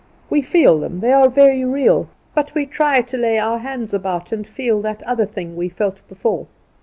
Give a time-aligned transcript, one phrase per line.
[0.31, 2.09] We feel them; they are very real.
[2.33, 6.01] But we try to lay our hands about and feel that other thing we felt
[6.09, 6.47] before.